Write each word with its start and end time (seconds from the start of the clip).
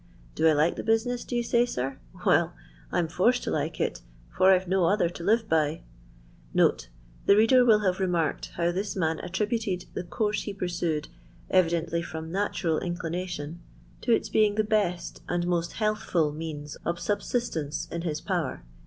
Do 0.33 0.47
I 0.47 0.53
like 0.53 0.77
the 0.77 0.83
business, 0.83 1.23
do 1.23 1.35
you 1.35 1.43
say, 1.43 1.63
sir? 1.63 1.99
Well, 2.25 2.55
I 2.91 2.97
'm 2.97 3.07
forced 3.07 3.43
to 3.43 3.51
like 3.51 3.79
it, 3.79 4.01
for 4.35 4.51
I 4.51 4.57
've 4.57 4.67
no 4.67 4.85
other 4.85 5.09
to 5.09 5.23
live 5.23 5.47
by." 5.47 5.83
[The 6.55 6.87
reader 7.35 7.63
will 7.63 7.81
have 7.81 7.99
remarked 7.99 8.47
how 8.55 8.71
this 8.71 8.95
man 8.95 9.19
attributed 9.19 9.85
the 9.93 10.03
course 10.03 10.45
hej 10.45 10.57
pursued, 10.57 11.09
evidently 11.51 12.01
from 12.01 12.31
natural 12.31 12.79
inclination, 12.79 13.61
to 14.01 14.11
its 14.11 14.27
being 14.27 14.55
the 14.55 14.63
best 14.63 15.21
and 15.29 15.45
roost 15.45 15.73
healthful 15.73 16.31
means 16.31 16.77
of 16.77 16.99
subsist 16.99 17.55
ence 17.55 17.87
in 17.91 18.01
his 18.01 18.21
power. 18.21 18.63